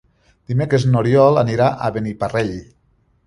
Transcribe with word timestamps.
Dimecres 0.51 0.85
n'Oriol 0.93 1.37
anirà 1.43 1.67
a 1.71 1.91
Beniparrell. 1.99 2.53